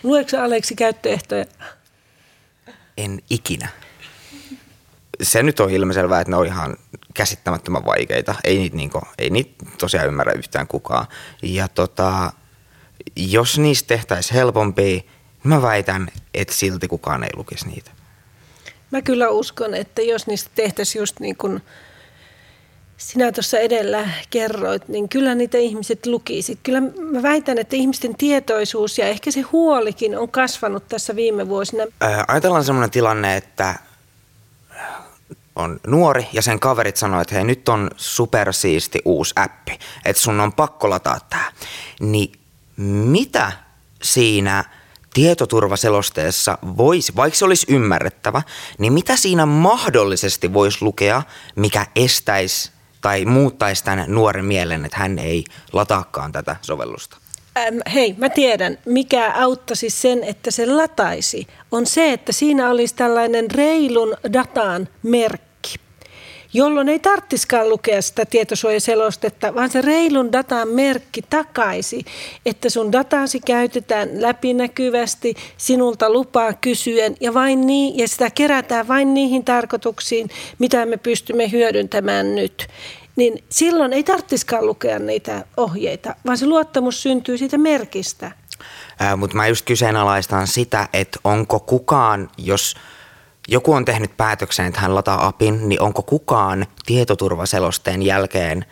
[0.03, 1.45] Lueeko sä, Aleksi käyttöehtoja?
[2.97, 3.67] En ikinä.
[5.21, 6.77] Se nyt on ilmiselvää, että ne on ihan
[7.13, 8.35] käsittämättömän vaikeita.
[8.43, 11.07] Ei niitä, niinku, ei niitä tosiaan ymmärrä yhtään kukaan.
[11.43, 12.31] Ja tota,
[13.15, 15.01] jos niistä tehtäisiin helpompia,
[15.43, 17.91] mä väitän, että silti kukaan ei lukisi niitä.
[18.91, 21.61] Mä kyllä uskon, että jos niistä tehtäisiin just niin kuin
[23.01, 26.59] sinä tuossa edellä kerroit, niin kyllä niitä ihmiset lukisit.
[26.63, 31.83] Kyllä mä väitän, että ihmisten tietoisuus ja ehkä se huolikin on kasvanut tässä viime vuosina.
[32.01, 33.75] Ää, ajatellaan semmoinen tilanne, että
[35.55, 40.39] on nuori ja sen kaverit sanoo, että hei nyt on supersiisti uusi appi, että sun
[40.39, 41.51] on pakko lataa tää.
[41.99, 42.31] Niin
[43.05, 43.51] mitä
[44.03, 44.63] siinä
[45.13, 48.41] tietoturvaselosteessa voisi, vaikka se olisi ymmärrettävä,
[48.77, 51.23] niin mitä siinä mahdollisesti voisi lukea,
[51.55, 57.17] mikä estäisi tai muuttaisi tämän nuoren mielen, että hän ei lataakaan tätä sovellusta?
[57.57, 62.95] Ähm, hei, mä tiedän, mikä auttaisi sen, että se lataisi, on se, että siinä olisi
[62.95, 65.50] tällainen reilun datan merkki,
[66.53, 72.05] jolloin ei tarttiskaan lukea sitä tietosuojaselostetta, vaan se reilun datan merkki takaisi,
[72.45, 79.13] että sun datasi käytetään läpinäkyvästi, sinulta lupaa kysyen ja, vain niin, ja sitä kerätään vain
[79.13, 82.67] niihin tarkoituksiin, mitä me pystymme hyödyntämään nyt
[83.15, 88.31] niin silloin ei tarvitsisikaan lukea niitä ohjeita, vaan se luottamus syntyy siitä merkistä.
[89.17, 92.75] Mutta mä just kyseenalaistan sitä, että onko kukaan, jos
[93.47, 98.65] joku on tehnyt päätöksen, että hän lataa apin, niin onko kukaan tietoturvaselosteen jälkeen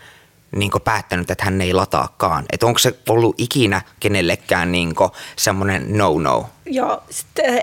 [0.55, 2.45] niin päättänyt, että hän ei lataakaan?
[2.51, 4.93] Että onko se ollut ikinä kenellekään niin
[5.35, 6.49] semmoinen no-no?
[6.65, 7.03] Joo,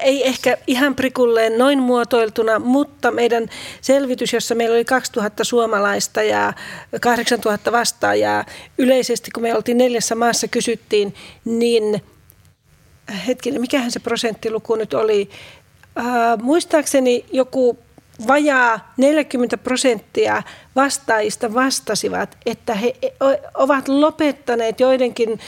[0.01, 3.49] ei ehkä ihan prikulleen noin muotoiltuna, mutta meidän
[3.81, 6.53] selvitys, jossa meillä oli 2000 suomalaista ja
[7.01, 8.45] 8000 vastaajaa,
[8.79, 11.15] yleisesti kun me oltiin neljässä maassa kysyttiin,
[11.45, 12.03] niin
[13.27, 15.31] hetkinen, mikähän se prosenttiluku nyt oli?
[15.99, 17.79] Äh, muistaakseni joku
[18.29, 20.43] vajaa 40 prosenttia
[20.77, 22.95] vastaajista vastasivat, että he
[23.55, 25.41] ovat lopettaneet joidenkin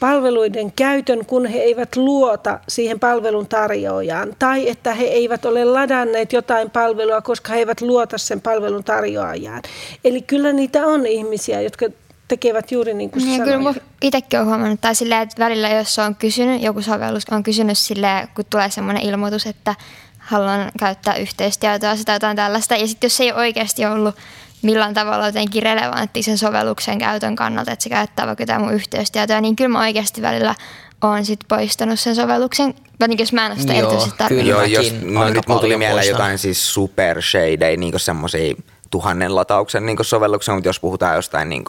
[0.00, 4.34] palveluiden käytön, kun he eivät luota siihen palvelun tarjoajaan.
[4.38, 9.62] Tai että he eivät ole ladanneet jotain palvelua, koska he eivät luota sen palvelun tarjoajaan.
[10.04, 11.86] Eli kyllä niitä on ihmisiä, jotka
[12.28, 16.14] tekevät juuri niin kuin niin, Kyllä itsekin olen huomannut, tai silleen, että välillä jos on
[16.14, 19.74] kysynyt, joku sovellus on kysynyt silleen, kun tulee semmoinen ilmoitus, että
[20.18, 22.76] haluan käyttää yhteistietoa sitä jotain tällaista.
[22.76, 24.14] Ja sitten jos se ei oikeasti ollut
[24.62, 29.40] millään tavalla jotenkin relevantti sen sovelluksen käytön kannalta, että se käyttää vaikka jotain mun yhteystietoja,
[29.40, 30.54] niin kyllä mä oikeasti välillä
[31.02, 34.48] olen sit poistanut sen sovelluksen, varsinkin jos mä en ole sitä erityisesti tarvinnut.
[34.48, 38.54] Joo, jos, no nyt mulla tuli mieleen jotain siis super shade, niin semmoisia
[38.90, 41.64] tuhannen latauksen niin sovelluksia, mutta jos puhutaan jostain niin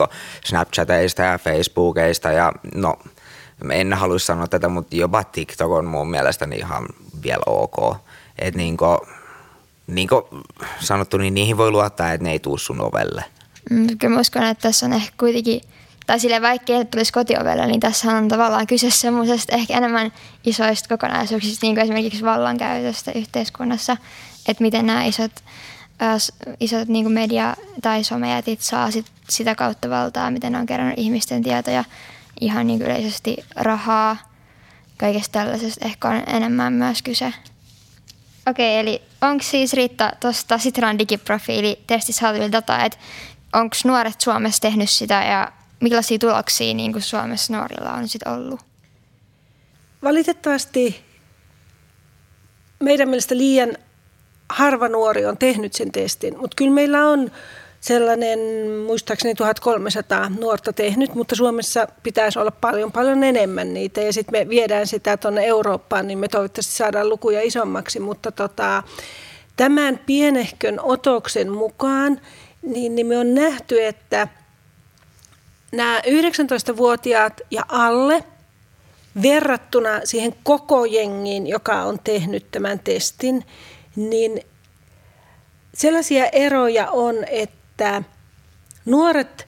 [0.46, 2.96] Snapchateista ja Facebookista ja no
[3.72, 6.86] en haluaisi sanoa tätä, mutta jopa TikTok on mun mielestäni ihan
[7.24, 7.98] vielä ok.
[8.40, 8.98] Että niin kuin,
[9.88, 10.24] niin kuin
[10.80, 13.24] sanottu, niin niihin voi luottaa, että ne ei tuu sun ovelle.
[13.70, 15.62] Mm, kyllä mä uskon, että tässä on ehkä kuitenkin,
[16.08, 20.12] tai sille vaikka ei tulisi kotiovelle, niin tässä on tavallaan kyse semmoisesta ehkä enemmän
[20.46, 23.98] isoista kokonaisuuksista, niin kuin esimerkiksi vallankäytöstä yhteiskunnassa,
[24.48, 25.32] että miten nämä isot,
[26.60, 31.44] isot niin media- tai somejätit saa sit, sitä kautta valtaa, miten ne on kerännyt ihmisten
[31.44, 31.84] tietoja,
[32.42, 34.18] ihan niin yleisesti rahaa,
[34.98, 37.34] kaikesta tällaisesta ehkä on enemmän myös kyse.
[38.50, 42.98] Okei, eli onko siis Riitta tuosta Sitran digiprofiili testissä saatavilla dataa, että
[43.54, 48.62] onko nuoret Suomessa tehnyt sitä ja millaisia tuloksia niin kuin Suomessa nuorilla on sitten ollut?
[50.04, 51.06] Valitettavasti
[52.80, 53.78] meidän mielestä liian
[54.50, 57.32] harva nuori on tehnyt sen testin, mutta kyllä meillä on
[57.82, 58.40] sellainen
[58.86, 64.02] muistaakseni 1300 nuorta tehnyt, mutta Suomessa pitäisi olla paljon paljon enemmän niitä.
[64.02, 68.84] Ja sitten me viedään sitä tuonne Eurooppaan, niin me toivottavasti saadaan lukuja isommaksi, mutta tota,
[69.58, 72.22] tämän pienehkön otoksen mukaan
[72.62, 74.28] niin, niin me on nähty, että
[75.72, 78.24] nämä 19-vuotiaat ja alle
[79.22, 83.46] verrattuna siihen koko jengiin, joka on tehnyt tämän testin,
[83.98, 84.42] niin
[85.74, 88.04] sellaisia eroja on, että
[88.86, 89.48] nuoret,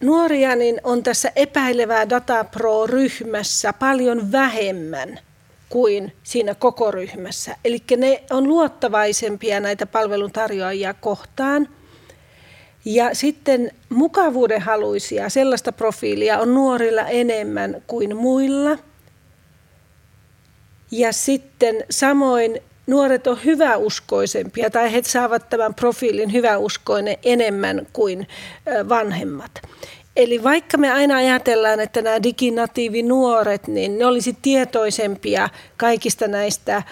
[0.00, 5.20] nuoria niin on tässä epäilevää Data Pro-ryhmässä paljon vähemmän
[5.68, 7.56] kuin siinä koko ryhmässä.
[7.64, 11.68] Eli ne on luottavaisempia näitä palveluntarjoajia kohtaan.
[12.84, 18.78] Ja sitten mukavuudenhaluisia, sellaista profiilia on nuorilla enemmän kuin muilla.
[20.90, 28.28] Ja sitten samoin nuoret on hyväuskoisempia tai he saavat tämän profiilin hyväuskoinen enemmän kuin
[28.88, 29.50] vanhemmat.
[30.16, 36.82] Eli vaikka me aina ajatellaan, että nämä diginatiivinuoret, niin ne olisi tietoisempia kaikista näistä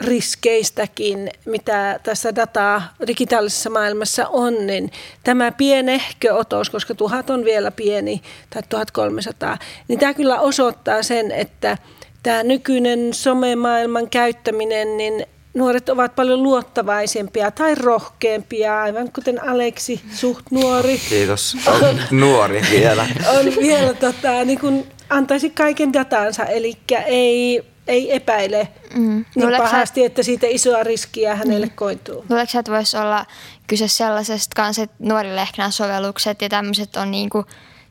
[0.00, 4.90] riskeistäkin, mitä tässä dataa digitaalisessa maailmassa on, niin
[5.24, 11.32] tämä pienehkö otos, koska tuhat on vielä pieni, tai 1300, niin tämä kyllä osoittaa sen,
[11.32, 11.78] että
[12.22, 20.50] tämä nykyinen somemaailman käyttäminen, niin nuoret ovat paljon luottavaisempia tai rohkeampia, aivan kuten Aleksi, suht
[20.50, 20.98] nuori.
[21.08, 23.06] Kiitos, on nuori vielä.
[23.38, 26.76] On vielä, tota, niin kun antaisi kaiken datansa, eli
[27.06, 29.24] ei, ei epäile mm.
[29.34, 31.72] niin pahasti, että siitä isoa riskiä hänelle mm.
[31.74, 32.24] koituu.
[32.30, 33.26] Luuletko että voisi olla
[33.66, 37.44] kyse sellaisesta kanssa, että nuorille ehkä nämä sovellukset ja tämmöiset on niin kuin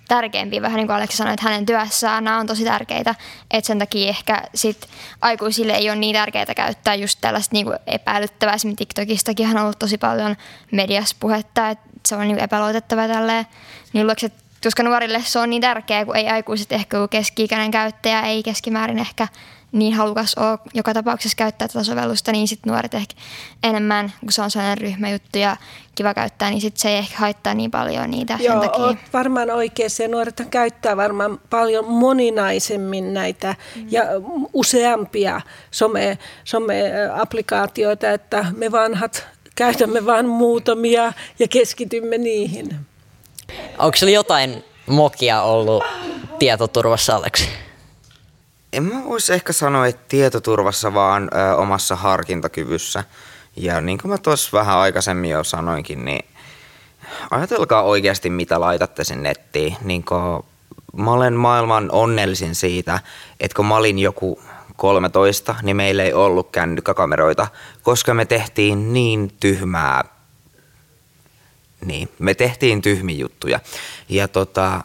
[0.07, 3.15] tärkeämpiä, vähän niin kuin Aleksi sanoi, että hänen työssään nämä on tosi tärkeitä,
[3.51, 4.87] että sen takia ehkä sit
[5.21, 9.79] aikuisille ei ole niin tärkeää käyttää just tällaista niin kuin epäilyttävää, esimerkiksi TikTokistakin on ollut
[9.79, 10.35] tosi paljon
[10.71, 13.45] mediassa puhetta, että se on niin epäluotettava tälleen,
[13.93, 18.21] niin että koska nuorille se on niin tärkeää, kun ei aikuiset ehkä ole keski-ikäinen käyttäjä,
[18.21, 19.27] ei keskimäärin ehkä
[19.79, 23.15] niin halukas ole joka tapauksessa käyttää tätä sovellusta, niin sitten nuoret ehkä
[23.63, 25.57] enemmän, kun se on sellainen ryhmäjuttu ja
[25.95, 28.95] kiva käyttää, niin sitten se ei ehkä haittaa niin paljon niitä Joo, sen takia.
[29.13, 33.87] varmaan oikeassa ja nuoret käyttää varmaan paljon moninaisemmin näitä mm.
[33.91, 34.03] ja
[34.53, 42.75] useampia some, some-applikaatioita, että me vanhat käytämme vain muutamia ja keskitymme niihin.
[43.77, 45.83] Onko siellä jotain mokia ollut
[46.39, 47.49] tietoturvassa, Aleksi?
[48.73, 53.03] En mä voisi ehkä sanoa, että tietoturvassa, vaan ö, omassa harkintakyvyssä.
[53.55, 56.25] Ja niin kuin mä tuossa vähän aikaisemmin jo sanoinkin, niin
[57.31, 59.77] ajatelkaa oikeasti, mitä laitatte sinne nettiin.
[59.83, 60.43] Niin kuin,
[60.97, 62.99] mä olen maailman onnellisin siitä,
[63.39, 64.41] että kun mä olin joku
[64.75, 67.47] 13, niin meillä ei ollut kännykkäkameroita,
[67.83, 70.03] koska me tehtiin niin tyhmää.
[71.85, 73.59] Niin, me tehtiin tyhmiä juttuja.
[74.09, 74.81] Ja tota,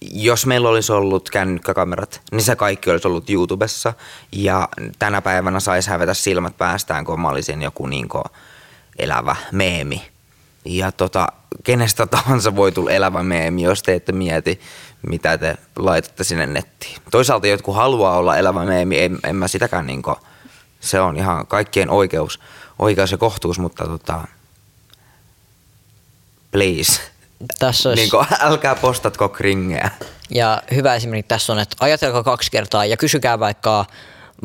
[0.00, 3.92] jos meillä olisi ollut kännykkäkamerat, niin se kaikki olisi ollut YouTubessa.
[4.32, 8.22] Ja tänä päivänä saisi hävetä silmät päästään, kun mä olisin joku niinku
[8.98, 10.08] elävä meemi.
[10.64, 11.26] Ja tota,
[11.64, 14.60] kenestä tahansa voi tulla elävä meemi, jos te ette mieti,
[15.08, 16.96] mitä te laitatte sinne nettiin.
[17.10, 20.16] Toisaalta jotkut haluaa olla elävä meemi, en, en mä sitäkään niinku,
[20.80, 22.40] se on ihan kaikkien oikeus,
[22.78, 24.24] oikeus ja kohtuus, mutta tota,
[26.50, 27.15] please.
[27.58, 28.02] Tässä olisi...
[28.02, 29.90] Niin kuin, älkää postatko kringeä.
[30.30, 33.84] Ja hyvä esimerkki tässä on, että ajatelkaa kaksi kertaa ja kysykää vaikka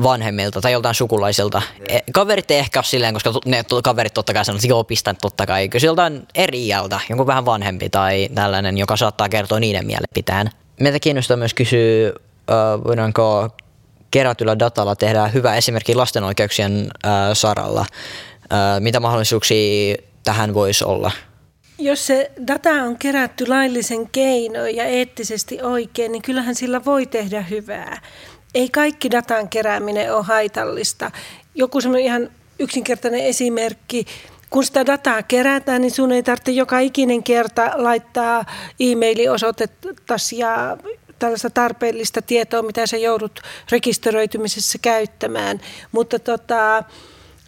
[0.04, 1.62] vanhemmilta tai joltain sukulaisilta.
[1.89, 5.17] E, Kaverit ei ehkä ole silleen, koska ne kaverit totta kai sanoo, että joo, pistän
[5.21, 5.69] totta kai.
[5.69, 10.49] Kysy joltain eri iältä, jonkun vähän vanhempi tai tällainen, joka saattaa kertoa niiden mielipitään.
[10.80, 12.13] Meitä kiinnostaa myös kysyä,
[12.84, 13.49] voidaanko
[14.12, 16.91] kerätyllä datalla tehdä hyvä esimerkki lasten oikeuksien
[17.34, 17.86] saralla.
[18.80, 21.12] Mitä mahdollisuuksia tähän voisi olla?
[21.82, 27.41] Jos se data on kerätty laillisen keinoin ja eettisesti oikein, niin kyllähän sillä voi tehdä
[27.41, 28.02] hyvää.
[28.54, 31.12] Ei kaikki datan kerääminen ole haitallista.
[31.56, 34.06] Joku semmoinen ihan yksinkertainen esimerkki.
[34.50, 38.46] Kun sitä dataa kerätään, niin sun ei tarvitse joka ikinen kerta laittaa
[38.80, 40.78] e-mailiosoitettasi ja
[41.20, 43.39] tällaista tarpeellista tietoa, mitä sä joudut
[43.72, 45.62] rekisteröitymisessä käyttämään.
[45.91, 46.84] Mutta tota,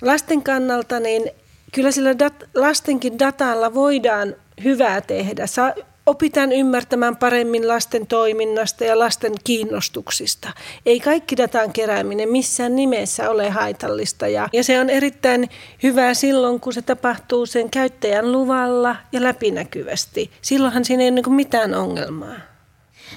[0.02, 1.32] lasten kannalta niin
[1.74, 5.48] kyllä sillä dat- lastenkin datalla voidaan hyvää tehdä.
[5.48, 5.74] Saa,
[6.06, 10.52] opitaan ymmärtämään paremmin lasten toiminnasta ja lasten kiinnostuksista.
[10.86, 15.50] Ei kaikki datan kerääminen missään nimessä ole haitallista ja, ja se on erittäin
[15.84, 20.32] hyvää silloin, kun se tapahtuu sen käyttäjän luvalla ja läpinäkyvästi.
[20.42, 22.36] Silloinhan siinä ei ole niin mitään ongelmaa.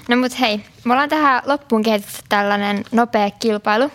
[0.09, 3.91] No mut hei, me ollaan tähän loppuun kehitetty tällainen nopea kilpailu.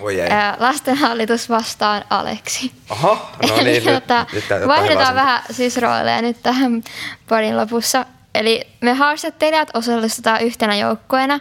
[0.00, 0.30] Voi ei.
[0.30, 2.72] Ää, Lastenhallitus vastaan Aleksi.
[2.90, 6.82] Oho, no Eli niin, nyt, tota, nyt ottaa vaihdetaan vähän siis rooleja nyt tähän
[7.28, 8.06] podin lopussa.
[8.34, 11.40] Eli me haastattelijat osallistutaan yhtenä joukkueena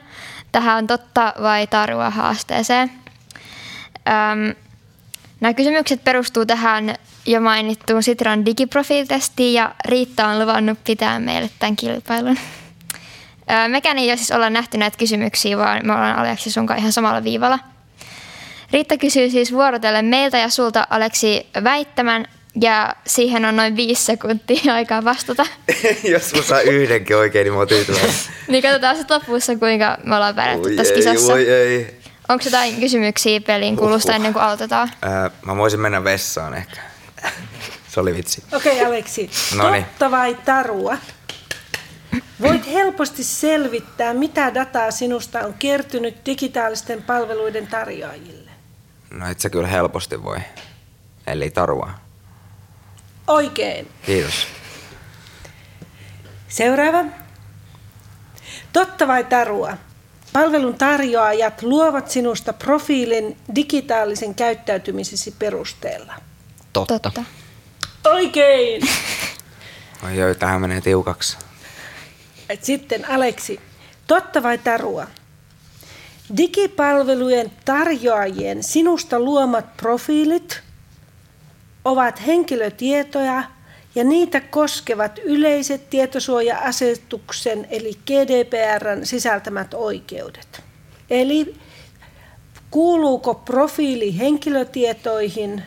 [0.51, 2.91] tähän totta vai tarua haasteeseen.
[3.95, 4.55] Öm,
[5.39, 6.95] nämä kysymykset perustuu tähän
[7.25, 12.37] jo mainittuun Sitran digiprofiilitestiin ja Riitta on luvannut pitää meille tämän kilpailun.
[13.51, 16.91] Öö, Mekään ei ole siis olla nähty näitä kysymyksiä, vaan me ollaan Aleksi sunkaan ihan
[16.91, 17.59] samalla viivalla.
[18.71, 22.25] Riitta kysyy siis vuorotellen meiltä ja sulta Aleksi väittämän
[22.61, 25.45] ja siihen on noin viisi sekuntia aikaa vastata.
[26.11, 28.15] Jos mä saan yhdenkin oikein, niin mä oon tyytyväinen.
[28.47, 31.33] niin katsotaan sitten lopussa, kuinka me ollaan pärjätty tässä ei, kisassa.
[31.33, 31.99] voi ei.
[32.29, 34.15] Onko jotain kysymyksiä pelin kulusta Uhuh.
[34.15, 34.89] ennen kuin aloitetaan?
[35.01, 36.81] Ää, mä voisin mennä vessaan ehkä.
[37.87, 38.43] Se oli vitsi.
[38.53, 39.85] Okei okay, Aleksi, Noniin.
[39.85, 40.97] totta vai tarua?
[42.41, 48.38] Voit helposti selvittää, mitä dataa sinusta on kertynyt digitaalisten palveluiden tarjoajille.
[49.11, 50.37] No et sä kyllä helposti voi.
[51.27, 51.91] Eli tarua.
[53.27, 53.87] Oikein.
[54.05, 54.47] Kiitos.
[56.47, 57.03] Seuraava.
[58.73, 59.77] Totta vai tarua?
[60.33, 66.13] Palvelun tarjoajat luovat sinusta profiilin digitaalisen käyttäytymisesi perusteella.
[66.73, 66.99] Totta.
[66.99, 67.23] Totta.
[68.05, 68.81] Oikein!
[70.05, 71.37] Oi oi, tähän menee tiukaksi.
[72.49, 73.59] Et sitten Aleksi,
[74.07, 75.07] totta vai tarua?
[76.37, 80.61] Digipalvelujen tarjoajien sinusta luomat profiilit
[81.85, 83.43] ovat henkilötietoja
[83.95, 90.63] ja niitä koskevat yleiset tietosuoja-asetuksen eli GDPRn sisältämät oikeudet.
[91.09, 91.55] Eli
[92.71, 95.63] kuuluuko profiili henkilötietoihin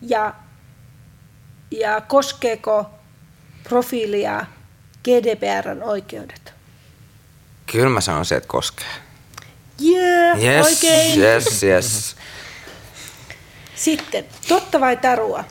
[0.00, 0.34] ja,
[1.70, 2.90] ja koskeeko
[3.64, 4.46] profiilia
[5.04, 6.54] GDPRn oikeudet?
[7.72, 9.11] Kyllä mä sanoisin, että koskee.
[9.80, 11.20] Yeah, Yes, oikein.
[11.20, 12.16] yes, yes.
[13.74, 15.44] Sitten, totta vai tarua?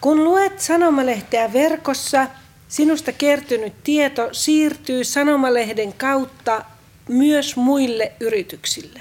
[0.00, 2.26] Kun luet sanomalehteä verkossa,
[2.68, 6.64] sinusta kertynyt tieto siirtyy sanomalehden kautta
[7.08, 9.00] myös muille yrityksille.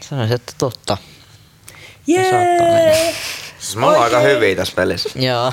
[0.00, 0.96] Sanoisin, että totta.
[2.06, 3.14] Jee!
[3.58, 5.10] Siis me ollaan aika hyviä tässä pelissä.
[5.14, 5.52] Joo.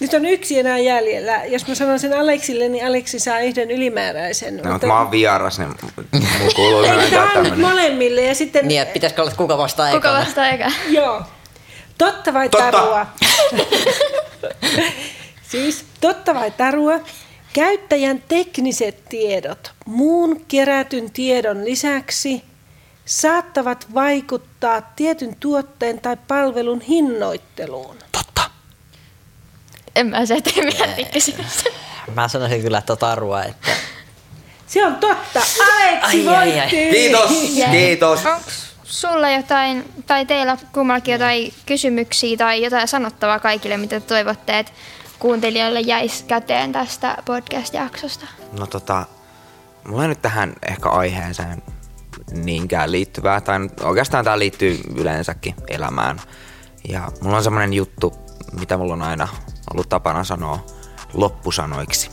[0.00, 1.44] Nyt on yksi enää jäljellä.
[1.44, 4.56] Jos mä sanon sen Aleksille, niin Aleksi saa yhden ylimääräisen.
[4.56, 5.68] No, mutta mä oon vieras, niin
[6.40, 8.68] mun kuuluu Eikö molemmille ja sitten...
[8.68, 10.24] Niin, että pitäisikö olla, että kuka vastaa Kuka ekana?
[10.24, 10.70] vastaa eka?
[10.88, 11.22] Joo.
[11.98, 12.70] Totta vai Totta.
[12.70, 13.06] tarua?
[15.50, 17.00] siis totta vai tarua?
[17.52, 22.42] Käyttäjän tekniset tiedot muun kerätyn tiedon lisäksi
[23.04, 27.96] saattavat vaikuttaa tietyn tuotteen tai palvelun hinnoitteluun.
[29.96, 31.70] En mä se tee kysymystä.
[32.14, 33.70] Mä sanoisin kyllä että tarua, että
[34.66, 35.40] Se on totta.
[35.40, 36.56] Aleksi Ai, ai, ai.
[36.56, 36.76] voitti.
[36.90, 37.30] Kiitos,
[37.70, 38.26] kiitos.
[38.26, 38.50] Onko
[38.84, 44.72] sulla jotain, tai teillä kummallakin jotain kysymyksiä tai jotain sanottavaa kaikille, mitä toivotte, että
[45.18, 48.26] kuuntelijoille jäisi käteen tästä podcast-jaksosta?
[48.58, 49.06] No tota,
[49.88, 51.62] mulla ei nyt tähän ehkä aiheeseen
[52.32, 56.20] niinkään liittyvää, tai oikeastaan tämä liittyy yleensäkin elämään.
[56.88, 58.14] Ja mulla on semmonen juttu,
[58.58, 59.28] mitä mulla on aina
[59.72, 60.64] ollut tapana sanoa
[61.14, 62.10] loppusanoiksi.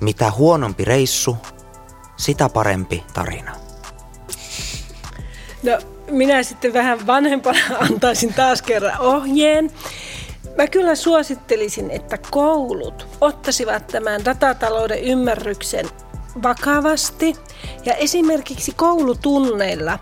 [0.00, 1.36] Mitä huonompi reissu,
[2.16, 3.52] sitä parempi tarina.
[5.62, 5.78] No,
[6.10, 7.58] minä sitten vähän vanhempana
[7.90, 9.70] antaisin taas kerran ohjeen.
[10.56, 15.86] Mä kyllä suosittelisin, että koulut ottaisivat tämän datatalouden ymmärryksen
[16.42, 17.36] vakavasti
[17.84, 19.98] ja esimerkiksi koulutunneilla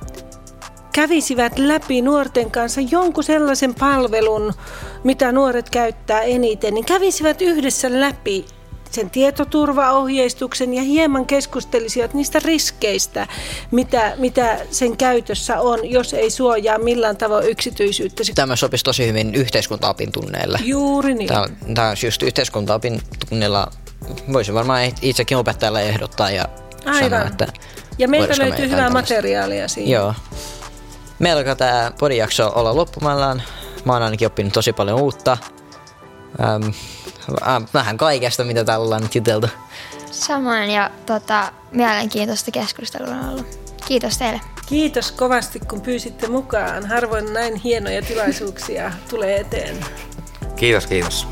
[0.95, 4.53] kävisivät läpi nuorten kanssa jonkun sellaisen palvelun,
[5.05, 8.47] mitä nuoret käyttää eniten, niin kävisivät yhdessä läpi
[8.91, 13.27] sen tietoturvaohjeistuksen ja hieman keskustelisivat niistä riskeistä,
[13.71, 18.23] mitä, mitä sen käytössä on, jos ei suojaa millään tavoin yksityisyyttä.
[18.35, 20.59] tämä sopisi tosi hyvin yhteiskuntaopin tunneille.
[20.65, 21.29] Juuri niin.
[21.29, 23.71] Tämä, tämä on just yhteiskuntaopin tunnilla,
[24.33, 26.45] voisin varmaan itsekin opettajalle ehdottaa ja
[26.85, 27.11] Aivan.
[27.11, 27.47] sanoa, että
[27.99, 29.91] Ja meiltä löytyy hyvää materiaalia siinä.
[29.91, 30.15] Joo.
[31.19, 33.43] Meillä alkaa tämä podijakso olla loppumallaan.
[33.85, 35.37] Mä oon ainakin oppinut tosi paljon uutta.
[36.41, 36.71] Ähm,
[37.43, 39.49] äh, vähän kaikesta, mitä täällä ollaan nyt juteltu.
[40.11, 43.47] Samoin ja tota, mielenkiintoista keskustelua on ollut.
[43.87, 44.41] Kiitos teille.
[44.67, 46.87] Kiitos kovasti, kun pyysitte mukaan.
[46.87, 49.77] Harvoin näin hienoja tilaisuuksia tulee eteen.
[50.57, 51.27] Kiitos, kiitos.